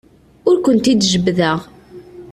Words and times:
Ur 0.49 0.57
kent-id-jebbdeɣ. 0.65 1.59